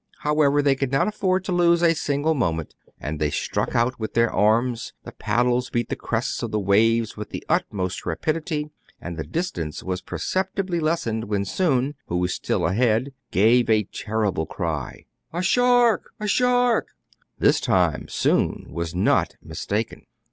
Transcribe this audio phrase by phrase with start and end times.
[0.21, 4.15] However, they could not afford to lose a single moment; and they struck out with
[4.15, 8.71] their arms, the paddles beat the crest of the waves with the ut most rapidity,
[8.99, 14.47] and the distance was perceptively lessening, when Soun, who was still ahead, gave a terrible
[14.47, 16.09] cry:—" A shark!
[16.19, 16.95] a shark!"
[17.37, 20.07] This time Soun was not mistaken.